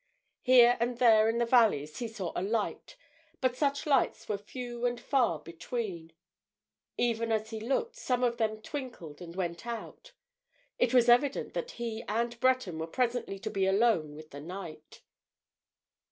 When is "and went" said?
9.21-9.67